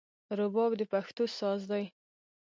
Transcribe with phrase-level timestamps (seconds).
[0.39, 1.85] رباب د پښتو ساز دی